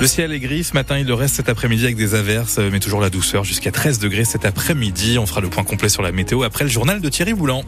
Le 0.00 0.06
ciel 0.06 0.32
est 0.32 0.40
gris 0.40 0.64
ce 0.64 0.74
matin, 0.74 0.98
il 0.98 1.06
le 1.06 1.14
reste 1.14 1.36
cet 1.36 1.48
après-midi 1.48 1.84
avec 1.84 1.96
des 1.96 2.14
averses, 2.14 2.58
mais 2.58 2.80
toujours 2.80 3.00
la 3.00 3.08
douceur 3.08 3.44
jusqu'à 3.44 3.72
13 3.72 3.98
degrés 3.98 4.26
cet 4.26 4.44
après-midi. 4.44 5.18
On 5.18 5.24
fera 5.24 5.40
le 5.40 5.48
point 5.48 5.64
complet 5.64 5.88
sur 5.88 6.02
la 6.02 6.12
météo 6.12 6.42
après 6.42 6.64
le 6.64 6.70
journal 6.70 7.00
de 7.00 7.08
Thierry 7.08 7.32
Boulan. 7.32 7.64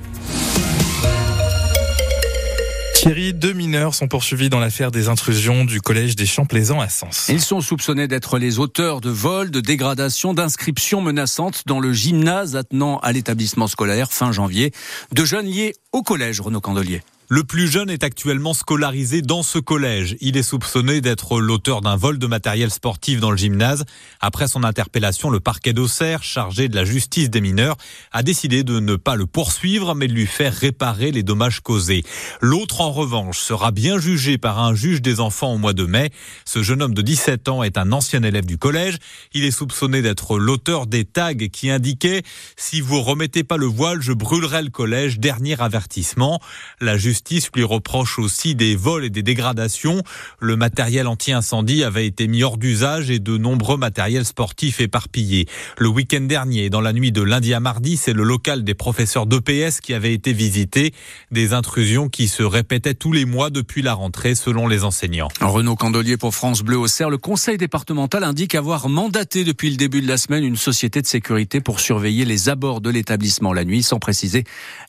Thierry, 3.00 3.32
deux 3.32 3.54
mineurs 3.54 3.94
sont 3.94 4.08
poursuivis 4.08 4.50
dans 4.50 4.58
l'affaire 4.58 4.90
des 4.90 5.08
intrusions 5.08 5.64
du 5.64 5.80
collège 5.80 6.16
des 6.16 6.26
Champs-Plaisants 6.26 6.82
à 6.82 6.90
Sens. 6.90 7.30
Ils 7.30 7.40
sont 7.40 7.62
soupçonnés 7.62 8.08
d'être 8.08 8.36
les 8.36 8.58
auteurs 8.58 9.00
de 9.00 9.08
vols, 9.08 9.50
de 9.50 9.62
dégradation, 9.62 10.34
d'inscriptions 10.34 11.00
menaçantes 11.00 11.62
dans 11.64 11.80
le 11.80 11.94
gymnase 11.94 12.56
attenant 12.56 12.98
à 12.98 13.12
l'établissement 13.12 13.68
scolaire 13.68 14.12
fin 14.12 14.32
janvier. 14.32 14.72
De 15.12 15.24
jeunes 15.24 15.46
liés 15.46 15.72
au 15.92 16.02
collège, 16.02 16.42
Renaud 16.42 16.60
Candelier. 16.60 17.00
Le 17.32 17.44
plus 17.44 17.68
jeune 17.68 17.90
est 17.90 18.02
actuellement 18.02 18.54
scolarisé 18.54 19.22
dans 19.22 19.44
ce 19.44 19.60
collège. 19.60 20.16
Il 20.20 20.36
est 20.36 20.42
soupçonné 20.42 21.00
d'être 21.00 21.40
l'auteur 21.40 21.80
d'un 21.80 21.94
vol 21.94 22.18
de 22.18 22.26
matériel 22.26 22.72
sportif 22.72 23.20
dans 23.20 23.30
le 23.30 23.36
gymnase. 23.36 23.84
Après 24.20 24.48
son 24.48 24.64
interpellation, 24.64 25.30
le 25.30 25.38
parquet 25.38 25.72
d'Auxerre, 25.72 26.24
chargé 26.24 26.66
de 26.68 26.74
la 26.74 26.84
justice 26.84 27.30
des 27.30 27.40
mineurs, 27.40 27.76
a 28.10 28.24
décidé 28.24 28.64
de 28.64 28.80
ne 28.80 28.96
pas 28.96 29.14
le 29.14 29.26
poursuivre, 29.26 29.94
mais 29.94 30.08
de 30.08 30.12
lui 30.12 30.26
faire 30.26 30.52
réparer 30.52 31.12
les 31.12 31.22
dommages 31.22 31.60
causés. 31.60 32.02
L'autre, 32.40 32.80
en 32.80 32.90
revanche, 32.90 33.38
sera 33.38 33.70
bien 33.70 34.00
jugé 34.00 34.36
par 34.36 34.58
un 34.58 34.74
juge 34.74 35.00
des 35.00 35.20
enfants 35.20 35.54
au 35.54 35.58
mois 35.58 35.72
de 35.72 35.84
mai. 35.84 36.10
Ce 36.44 36.64
jeune 36.64 36.82
homme 36.82 36.94
de 36.94 37.02
17 37.02 37.48
ans 37.48 37.62
est 37.62 37.78
un 37.78 37.92
ancien 37.92 38.24
élève 38.24 38.44
du 38.44 38.58
collège. 38.58 38.98
Il 39.34 39.44
est 39.44 39.52
soupçonné 39.52 40.02
d'être 40.02 40.36
l'auteur 40.36 40.88
des 40.88 41.04
tags 41.04 41.34
qui 41.34 41.70
indiquaient 41.70 42.24
«Si 42.56 42.80
vous 42.80 43.00
remettez 43.00 43.44
pas 43.44 43.56
le 43.56 43.66
voile, 43.66 44.02
je 44.02 44.12
brûlerai 44.12 44.64
le 44.64 44.70
collège. 44.70 45.20
Dernier 45.20 45.60
avertissement. 45.60 46.40
La 46.80 46.96
justice 46.96 47.19
justice 47.20 47.50
lui 47.54 47.64
reproche 47.64 48.18
aussi 48.18 48.54
des 48.54 48.76
vols 48.76 49.04
et 49.04 49.10
des 49.10 49.22
dégradations. 49.22 50.02
Le 50.38 50.56
matériel 50.56 51.06
anti-incendie 51.06 51.84
avait 51.84 52.06
été 52.06 52.28
mis 52.28 52.42
hors 52.42 52.56
d'usage 52.56 53.10
et 53.10 53.18
de 53.18 53.36
nombreux 53.36 53.76
matériels 53.76 54.24
sportifs 54.24 54.80
éparpillés. 54.80 55.46
Le 55.76 55.88
week-end 55.88 56.22
dernier, 56.22 56.70
dans 56.70 56.80
la 56.80 56.94
nuit 56.94 57.12
de 57.12 57.20
lundi 57.20 57.52
à 57.52 57.60
mardi, 57.60 57.98
c'est 57.98 58.14
le 58.14 58.22
local 58.22 58.64
des 58.64 58.72
professeurs 58.72 59.26
d'EPS 59.26 59.80
qui 59.82 59.92
avait 59.92 60.14
été 60.14 60.32
visité. 60.32 60.94
Des 61.30 61.52
intrusions 61.52 62.08
qui 62.08 62.26
se 62.26 62.42
répétaient 62.42 62.94
tous 62.94 63.12
les 63.12 63.26
mois 63.26 63.50
depuis 63.50 63.82
la 63.82 63.92
rentrée, 63.92 64.34
selon 64.34 64.66
les 64.66 64.82
enseignants. 64.82 65.28
Renaud 65.42 65.76
Candelier 65.76 66.16
pour 66.16 66.34
France 66.34 66.62
Bleu 66.62 66.78
au 66.78 66.86
Cerf. 66.86 67.10
Le 67.10 67.18
conseil 67.18 67.58
départemental 67.58 68.24
indique 68.24 68.54
avoir 68.54 68.88
mandaté 68.88 69.44
depuis 69.44 69.68
le 69.68 69.76
début 69.76 70.00
de 70.00 70.08
la 70.08 70.16
semaine 70.16 70.42
une 70.42 70.56
société 70.56 71.02
de 71.02 71.06
sécurité 71.06 71.60
pour 71.60 71.80
surveiller 71.80 72.24
les 72.24 72.48
abords 72.48 72.80
de 72.80 72.88
l'établissement 72.88 73.52
la 73.52 73.66
nuit, 73.66 73.82
sans 73.82 73.98
préciser 73.98 74.44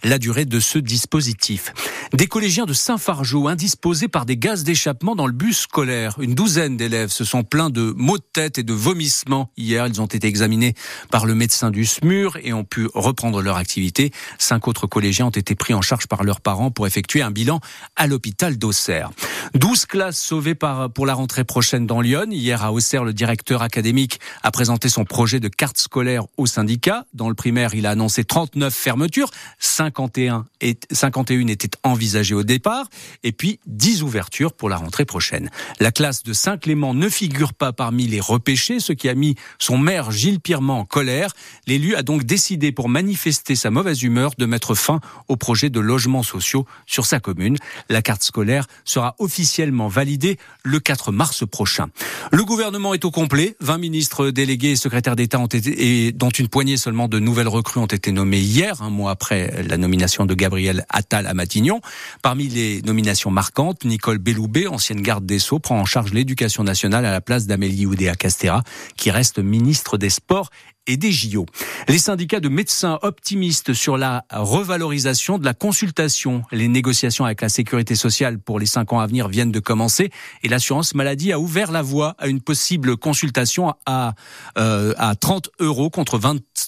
la 0.05 0.17
durée 0.17 0.45
de 0.45 0.61
ce 0.61 0.79
dispositif. 0.79 1.73
Des 2.21 2.27
collégiens 2.27 2.67
de 2.67 2.73
Saint-Fargeau 2.73 3.47
indisposés 3.47 4.07
par 4.07 4.27
des 4.27 4.37
gaz 4.37 4.63
d'échappement 4.63 5.15
dans 5.15 5.25
le 5.25 5.33
bus 5.33 5.61
scolaire. 5.61 6.17
Une 6.19 6.35
douzaine 6.35 6.77
d'élèves 6.77 7.09
se 7.09 7.23
sont 7.23 7.41
plaints 7.41 7.71
de 7.71 7.95
maux 7.97 8.19
de 8.19 8.23
tête 8.31 8.59
et 8.59 8.63
de 8.63 8.73
vomissements. 8.73 9.49
Hier, 9.57 9.87
ils 9.87 9.99
ont 9.99 10.05
été 10.05 10.27
examinés 10.27 10.75
par 11.09 11.25
le 11.25 11.33
médecin 11.33 11.71
du 11.71 11.83
SMUR 11.83 12.37
et 12.43 12.53
ont 12.53 12.63
pu 12.63 12.87
reprendre 12.93 13.41
leur 13.41 13.57
activité. 13.57 14.11
Cinq 14.37 14.67
autres 14.67 14.85
collégiens 14.85 15.25
ont 15.25 15.31
été 15.31 15.55
pris 15.55 15.73
en 15.73 15.81
charge 15.81 16.05
par 16.05 16.23
leurs 16.23 16.41
parents 16.41 16.69
pour 16.69 16.85
effectuer 16.85 17.23
un 17.23 17.31
bilan 17.31 17.59
à 17.95 18.05
l'hôpital 18.05 18.55
d'Auxerre. 18.59 19.09
Douze 19.55 19.87
classes 19.87 20.21
sauvées 20.21 20.53
pour 20.93 21.07
la 21.07 21.15
rentrée 21.15 21.43
prochaine 21.43 21.87
dans 21.87 22.01
Lyon. 22.01 22.27
Hier 22.29 22.63
à 22.63 22.71
Auxerre, 22.71 23.03
le 23.03 23.13
directeur 23.13 23.63
académique 23.63 24.19
a 24.43 24.51
présenté 24.51 24.89
son 24.89 25.05
projet 25.05 25.39
de 25.39 25.47
carte 25.47 25.79
scolaire 25.79 26.25
au 26.37 26.45
syndicat. 26.45 27.07
Dans 27.15 27.29
le 27.29 27.35
primaire, 27.35 27.73
il 27.73 27.87
a 27.87 27.89
annoncé 27.89 28.23
39 28.23 28.71
fermetures. 28.71 29.31
51, 29.57 30.45
et, 30.61 30.77
51 30.91 31.47
étaient 31.47 31.71
envisagées 32.01 32.33
au 32.33 32.43
départ, 32.43 32.87
et 33.23 33.31
puis 33.31 33.59
10 33.67 34.01
ouvertures 34.01 34.53
pour 34.53 34.69
la 34.69 34.77
rentrée 34.77 35.05
prochaine. 35.05 35.51
La 35.79 35.91
classe 35.91 36.23
de 36.23 36.33
Saint-Clément 36.33 36.95
ne 36.95 37.09
figure 37.09 37.53
pas 37.53 37.73
parmi 37.73 38.07
les 38.07 38.19
repêchés, 38.19 38.79
ce 38.79 38.91
qui 38.91 39.07
a 39.07 39.13
mis 39.13 39.35
son 39.59 39.77
maire 39.77 40.09
Gilles 40.09 40.39
Pirement 40.39 40.79
en 40.79 40.85
colère. 40.85 41.31
L'élu 41.67 41.93
a 41.93 42.01
donc 42.01 42.23
décidé, 42.23 42.71
pour 42.71 42.89
manifester 42.89 43.55
sa 43.55 43.69
mauvaise 43.69 44.01
humeur, 44.01 44.31
de 44.35 44.47
mettre 44.47 44.73
fin 44.73 44.99
au 45.27 45.35
projet 45.35 45.69
de 45.69 45.79
logements 45.79 46.23
sociaux 46.23 46.65
sur 46.87 47.05
sa 47.05 47.19
commune. 47.19 47.57
La 47.87 48.01
carte 48.01 48.23
scolaire 48.23 48.65
sera 48.83 49.15
officiellement 49.19 49.87
validée 49.87 50.37
le 50.63 50.79
4 50.79 51.11
mars 51.11 51.45
prochain. 51.45 51.89
Le 52.31 52.43
gouvernement 52.43 52.95
est 52.95 53.05
au 53.05 53.11
complet. 53.11 53.55
20 53.59 53.77
ministres 53.77 54.31
délégués 54.31 54.71
et 54.71 54.75
secrétaires 54.75 55.15
d'État 55.15 55.37
ont 55.37 55.45
été, 55.45 56.07
et 56.07 56.11
dont 56.13 56.29
une 56.29 56.47
poignée 56.47 56.77
seulement 56.77 57.07
de 57.07 57.19
nouvelles 57.19 57.47
recrues 57.47 57.79
ont 57.79 57.85
été 57.85 58.11
nommés 58.11 58.39
hier, 58.39 58.81
un 58.81 58.89
mois 58.89 59.11
après 59.11 59.63
la 59.67 59.77
nomination 59.77 60.25
de 60.25 60.33
Gabriel 60.33 60.83
Attal 60.89 61.27
à 61.27 61.35
Matignon. 61.35 61.79
Parmi 62.21 62.47
les 62.47 62.81
nominations 62.83 63.31
marquantes, 63.31 63.85
Nicole 63.85 64.17
Belloubet, 64.17 64.67
ancienne 64.67 65.01
garde 65.01 65.25
des 65.25 65.39
Sceaux, 65.39 65.59
prend 65.59 65.79
en 65.79 65.85
charge 65.85 66.13
l'éducation 66.13 66.63
nationale 66.63 67.05
à 67.05 67.11
la 67.11 67.21
place 67.21 67.47
d'Amélie 67.47 67.85
Oudéa-Castera, 67.85 68.63
qui 68.97 69.11
reste 69.11 69.39
ministre 69.39 69.97
des 69.97 70.09
Sports 70.09 70.49
et 70.87 70.97
des 70.97 71.11
JO. 71.11 71.45
Les 71.87 71.99
syndicats 71.99 72.39
de 72.39 72.49
médecins 72.49 72.97
optimistes 73.01 73.73
sur 73.73 73.97
la 73.97 74.25
revalorisation 74.31 75.37
de 75.37 75.45
la 75.45 75.53
consultation. 75.53 76.43
Les 76.51 76.67
négociations 76.67 77.25
avec 77.25 77.41
la 77.41 77.49
sécurité 77.49 77.95
sociale 77.95 78.39
pour 78.39 78.59
les 78.59 78.65
cinq 78.65 78.91
ans 78.93 78.99
à 78.99 79.07
venir 79.07 79.27
viennent 79.27 79.51
de 79.51 79.59
commencer 79.59 80.09
et 80.43 80.49
l'assurance 80.49 80.95
maladie 80.95 81.31
a 81.31 81.39
ouvert 81.39 81.71
la 81.71 81.81
voie 81.81 82.15
à 82.17 82.27
une 82.27 82.41
possible 82.41 82.97
consultation 82.97 83.73
à, 83.85 84.15
euh, 84.57 84.93
à 84.97 85.15
30 85.15 85.49
euros 85.59 85.89
contre 85.89 86.17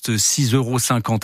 26,50 0.09 0.55
euros 0.55 0.77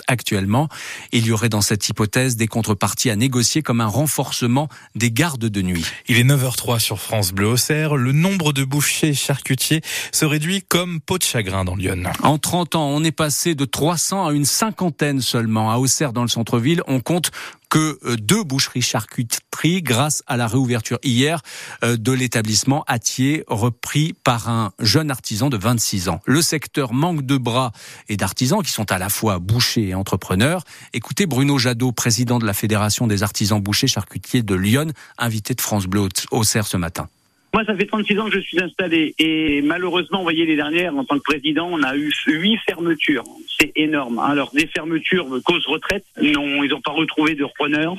actuellement. 0.06 0.68
Il 1.12 1.26
y 1.26 1.32
aurait 1.32 1.48
dans 1.48 1.60
cette 1.60 1.88
hypothèse 1.88 2.36
des 2.36 2.46
contreparties 2.46 3.10
à 3.10 3.16
négocier 3.16 3.62
comme 3.62 3.80
un 3.80 3.86
renforcement 3.86 4.68
des 4.94 5.10
gardes 5.10 5.46
de 5.46 5.62
nuit. 5.62 5.84
Il 6.08 6.18
est 6.18 6.24
9h03 6.24 6.78
sur 6.78 7.00
France 7.00 7.32
Bleu 7.32 7.48
Auxerre. 7.48 7.96
Le 7.96 8.12
nombre 8.12 8.52
de 8.52 8.64
bouchers 8.64 9.14
charcutiers 9.14 9.82
se 10.12 10.24
réduit 10.24 10.62
comme 10.62 11.00
peau 11.00 11.18
de 11.18 11.24
chagrin 11.24 11.64
dans 11.64 11.76
Lyon. 11.76 12.04
En 12.22 12.38
30 12.38 12.76
ans, 12.76 12.88
on 12.88 13.04
est 13.04 13.12
passé 13.12 13.54
de 13.54 13.64
300 13.64 14.26
à 14.26 14.32
une 14.32 14.44
cinquantaine 14.44 15.20
seulement. 15.20 15.70
À 15.70 15.76
Auxerre, 15.76 16.12
dans 16.12 16.22
le 16.22 16.28
centre-ville, 16.28 16.82
on 16.86 17.00
compte 17.00 17.30
que 17.70 17.98
euh, 18.04 18.16
deux 18.16 18.42
boucheries 18.42 18.82
charcuteries 18.82 19.82
grâce 19.82 20.22
à 20.26 20.36
la 20.36 20.46
réouverture 20.46 20.98
hier 21.02 21.40
euh, 21.82 21.96
de 21.96 22.12
l'établissement 22.12 22.84
Atier 22.86 23.44
repris 23.46 24.12
par 24.12 24.48
un 24.50 24.72
jeune 24.80 25.10
artisan 25.10 25.48
de 25.48 25.56
26 25.56 26.08
ans. 26.08 26.20
Le 26.26 26.42
secteur 26.42 26.92
manque 26.92 27.22
de 27.22 27.38
bras 27.38 27.72
et 28.08 28.16
d'artisans 28.16 28.62
qui 28.62 28.72
sont 28.72 28.90
à 28.92 28.98
la 28.98 29.08
fois 29.08 29.38
bouchers 29.38 29.88
et 29.88 29.94
entrepreneurs. 29.94 30.64
Écoutez 30.92 31.26
Bruno 31.26 31.58
Jadot, 31.58 31.92
président 31.92 32.38
de 32.38 32.46
la 32.46 32.52
Fédération 32.52 33.06
des 33.06 33.22
artisans 33.22 33.60
bouchers 33.60 33.86
charcutiers 33.86 34.42
de 34.42 34.54
Lyon, 34.54 34.92
invité 35.16 35.54
de 35.54 35.60
France 35.60 35.86
Bleu 35.86 36.08
Auxerre 36.32 36.66
ce 36.66 36.76
matin. 36.76 37.08
Moi, 37.52 37.64
ça 37.64 37.74
fait 37.74 37.86
36 37.86 38.18
ans 38.20 38.26
que 38.26 38.36
je 38.36 38.40
suis 38.40 38.60
installé 38.60 39.14
et 39.18 39.60
malheureusement, 39.62 40.18
vous 40.18 40.24
voyez 40.24 40.46
les 40.46 40.54
dernières, 40.54 40.96
en 40.96 41.04
tant 41.04 41.16
que 41.16 41.24
président, 41.24 41.68
on 41.70 41.82
a 41.82 41.96
eu 41.96 42.12
huit 42.28 42.58
fermetures. 42.68 43.24
C'est 43.58 43.72
énorme. 43.74 44.20
Alors, 44.20 44.52
des 44.52 44.68
fermetures 44.68 45.26
cause 45.44 45.66
retraite, 45.66 46.04
non, 46.22 46.62
ils 46.62 46.70
n'ont 46.70 46.80
pas 46.80 46.92
retrouvé 46.92 47.34
de 47.34 47.42
repreneurs. 47.42 47.96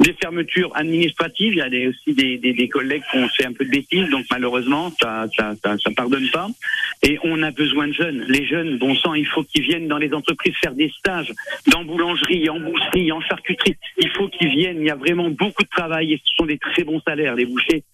Des 0.00 0.12
fermetures 0.12 0.70
administratives, 0.76 1.54
il 1.54 1.58
y 1.58 1.62
a 1.62 1.88
aussi 1.88 2.12
des, 2.12 2.36
des, 2.36 2.52
des, 2.52 2.68
collègues 2.68 3.04
qui 3.10 3.18
ont 3.18 3.28
fait 3.28 3.46
un 3.46 3.52
peu 3.52 3.64
de 3.64 3.70
bêtises, 3.70 4.10
donc 4.10 4.26
malheureusement, 4.30 4.92
ça, 5.00 5.26
ça, 5.36 5.54
ça, 5.62 5.76
ça, 5.78 5.90
pardonne 5.96 6.28
pas. 6.30 6.48
Et 7.02 7.18
on 7.22 7.42
a 7.42 7.52
besoin 7.52 7.88
de 7.88 7.92
jeunes. 7.92 8.24
Les 8.28 8.44
jeunes, 8.44 8.76
bon 8.78 8.94
sang, 8.96 9.14
il 9.14 9.26
faut 9.26 9.44
qu'ils 9.44 9.62
viennent 9.62 9.88
dans 9.88 9.98
les 9.98 10.12
entreprises 10.12 10.54
faire 10.60 10.74
des 10.74 10.90
stages, 10.98 11.32
dans 11.68 11.84
boulangerie, 11.84 12.50
en 12.50 12.60
boucherie, 12.60 13.12
en 13.12 13.20
charcuterie. 13.20 13.76
Il 13.98 14.10
faut 14.10 14.28
qu'ils 14.28 14.48
viennent. 14.48 14.80
Il 14.80 14.86
y 14.86 14.90
a 14.90 14.96
vraiment 14.96 15.30
beaucoup 15.30 15.62
de 15.62 15.68
travail 15.68 16.12
et 16.12 16.20
ce 16.22 16.34
sont 16.36 16.46
des 16.46 16.58
très 16.58 16.84
bons 16.84 17.00
salaires, 17.06 17.36
les 17.36 17.46
bouchers 17.46 17.84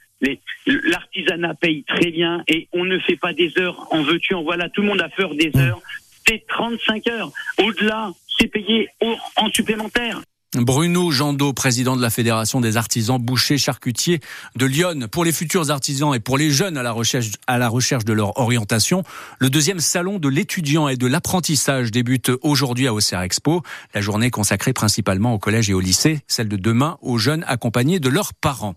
l'artisanat 0.66 1.54
paye 1.54 1.84
très 1.84 2.10
bien 2.10 2.42
et 2.48 2.68
on 2.72 2.84
ne 2.84 2.98
fait 2.98 3.16
pas 3.16 3.32
des 3.32 3.52
heures 3.58 3.88
en 3.90 4.02
veux-tu, 4.02 4.34
en 4.34 4.42
voilà. 4.42 4.68
Tout 4.68 4.82
le 4.82 4.88
monde 4.88 5.00
a 5.00 5.08
peur 5.08 5.34
des 5.34 5.50
heures. 5.56 5.80
C'est 6.26 6.46
35 6.46 7.06
heures. 7.08 7.32
Au-delà, 7.58 8.12
c'est 8.38 8.46
payé 8.46 8.88
en 9.36 9.48
supplémentaire. 9.48 10.20
Bruno 10.56 11.12
Jandot, 11.12 11.52
président 11.52 11.96
de 11.96 12.02
la 12.02 12.10
Fédération 12.10 12.60
des 12.60 12.76
artisans 12.76 13.18
bouchers 13.18 13.56
charcutiers 13.56 14.18
de 14.56 14.66
Lyon. 14.66 15.06
Pour 15.08 15.24
les 15.24 15.30
futurs 15.30 15.70
artisans 15.70 16.12
et 16.12 16.18
pour 16.18 16.38
les 16.38 16.50
jeunes 16.50 16.76
à 16.76 16.82
la 16.82 16.90
recherche, 16.90 18.04
de 18.04 18.12
leur 18.12 18.36
orientation, 18.36 19.04
le 19.38 19.48
deuxième 19.48 19.78
salon 19.78 20.18
de 20.18 20.28
l'étudiant 20.28 20.88
et 20.88 20.96
de 20.96 21.06
l'apprentissage 21.06 21.92
débute 21.92 22.32
aujourd'hui 22.42 22.88
à 22.88 22.94
Auxerre 22.94 23.20
Expo. 23.20 23.62
La 23.94 24.00
journée 24.00 24.30
consacrée 24.30 24.72
principalement 24.72 25.34
au 25.34 25.38
collège 25.38 25.70
et 25.70 25.74
au 25.74 25.78
lycée, 25.78 26.18
celle 26.26 26.48
de 26.48 26.56
demain 26.56 26.98
aux 27.00 27.18
jeunes 27.18 27.44
accompagnés 27.46 28.00
de 28.00 28.08
leurs 28.08 28.34
parents. 28.34 28.74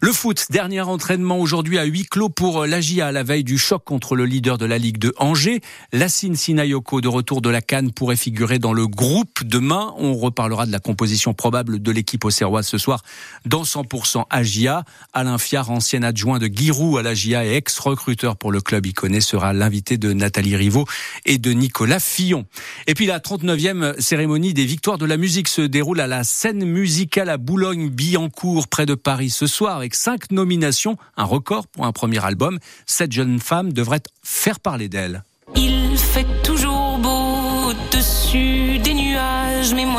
Le 0.00 0.10
foot, 0.12 0.46
dernier 0.50 0.80
entraînement 0.80 1.38
aujourd'hui 1.38 1.78
à 1.78 1.84
huis 1.84 2.04
clos 2.04 2.30
pour 2.30 2.66
l'AGIA 2.66 3.06
à 3.06 3.12
la 3.12 3.22
veille 3.22 3.44
du 3.44 3.58
choc 3.58 3.84
contre 3.84 4.16
le 4.16 4.26
leader 4.26 4.58
de 4.58 4.66
la 4.66 4.78
Ligue 4.78 4.98
de 4.98 5.14
Angers. 5.18 5.60
Lassine 5.92 6.34
Sinayoko 6.34 7.00
de 7.00 7.06
retour 7.06 7.42
de 7.42 7.48
la 7.48 7.60
Cannes 7.60 7.92
pourrait 7.92 8.16
figurer 8.16 8.58
dans 8.58 8.72
le 8.72 8.88
groupe 8.88 9.44
demain. 9.44 9.94
On 9.98 10.14
reparlera 10.14 10.66
de 10.66 10.72
la 10.72 10.80
composition 10.80 11.11
probable 11.32 11.80
de 11.80 11.90
l'équipe 11.90 12.24
au 12.24 12.30
Serrois 12.30 12.62
ce 12.62 12.78
soir 12.78 13.02
dans 13.46 13.62
100% 13.62 14.24
Agia. 14.30 14.84
Alain 15.12 15.38
Fiard, 15.38 15.70
ancien 15.70 16.02
adjoint 16.02 16.38
de 16.38 16.46
Giroud 16.46 16.98
à 16.98 17.02
l'Agia 17.02 17.44
et 17.44 17.54
ex-recruteur 17.54 18.36
pour 18.36 18.52
le 18.52 18.60
club 18.60 18.86
iconé, 18.86 19.20
sera 19.20 19.52
l'invité 19.52 19.98
de 19.98 20.12
Nathalie 20.12 20.56
Rivaud 20.56 20.86
et 21.24 21.38
de 21.38 21.52
Nicolas 21.52 22.00
Fillon. 22.00 22.46
Et 22.86 22.94
puis 22.94 23.06
la 23.06 23.18
39e 23.18 24.00
cérémonie 24.00 24.54
des 24.54 24.64
victoires 24.64 24.98
de 24.98 25.06
la 25.06 25.16
musique 25.16 25.48
se 25.48 25.62
déroule 25.62 26.00
à 26.00 26.06
la 26.06 26.24
scène 26.24 26.64
musicale 26.64 27.28
à 27.28 27.36
Boulogne-Billancourt, 27.36 28.68
près 28.68 28.86
de 28.86 28.94
Paris 28.94 29.30
ce 29.30 29.46
soir, 29.46 29.76
avec 29.76 29.94
cinq 29.94 30.30
nominations, 30.30 30.96
un 31.16 31.24
record 31.24 31.66
pour 31.66 31.86
un 31.86 31.92
premier 31.92 32.24
album. 32.24 32.58
Cette 32.86 33.12
jeune 33.12 33.38
femme 33.38 33.72
devrait 33.72 34.02
faire 34.22 34.60
parler 34.60 34.88
d'elle. 34.88 35.24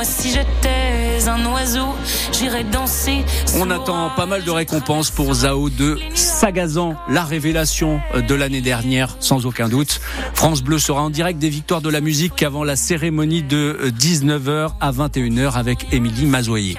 Moi 0.04 0.12
si 0.12 0.32
j'étais 0.32 1.30
un 1.30 1.46
oiseau, 1.46 1.88
j'irais 2.34 2.64
danser. 2.66 3.24
On 3.56 3.70
attend 3.70 4.10
pas 4.10 4.26
mal 4.26 4.44
de 4.44 4.52
récompenses 4.52 5.10
pour 5.10 5.34
Zao 5.34 5.70
de 5.70 5.98
Sagazan, 6.14 6.96
la 7.08 7.24
révélation 7.24 8.02
de 8.16 8.36
l'année 8.36 8.62
dernière, 8.62 9.16
sans 9.20 9.46
aucun 9.46 9.70
doute. 9.70 10.02
France 10.34 10.62
Bleu 10.62 10.80
sera 10.80 11.02
en 11.02 11.10
direct 11.10 11.40
des 11.40 11.50
victoires 11.50 11.82
de 11.82 11.90
la 11.90 12.02
musique 12.02 12.44
avant 12.44 12.64
la 12.64 12.76
cérémonie 12.76 13.44
de 13.44 13.78
19h 13.98 14.74
à 14.82 14.92
21h 14.92 15.54
avec 15.54 15.88
Émilie 15.94 16.26
Mazoyer. 16.26 16.78